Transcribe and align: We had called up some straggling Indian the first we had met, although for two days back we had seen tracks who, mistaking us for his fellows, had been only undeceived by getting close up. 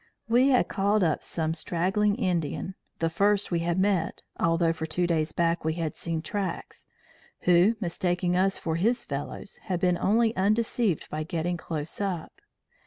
We 0.27 0.47
had 0.49 0.67
called 0.67 1.03
up 1.03 1.23
some 1.23 1.53
straggling 1.53 2.15
Indian 2.15 2.73
the 2.97 3.07
first 3.07 3.51
we 3.51 3.59
had 3.59 3.77
met, 3.77 4.23
although 4.39 4.73
for 4.73 4.87
two 4.87 5.05
days 5.05 5.31
back 5.31 5.63
we 5.63 5.73
had 5.75 5.95
seen 5.95 6.23
tracks 6.23 6.87
who, 7.41 7.75
mistaking 7.79 8.35
us 8.35 8.57
for 8.57 8.77
his 8.77 9.05
fellows, 9.05 9.59
had 9.65 9.79
been 9.79 9.99
only 9.99 10.35
undeceived 10.35 11.07
by 11.11 11.21
getting 11.21 11.55
close 11.55 12.01
up. 12.01 12.41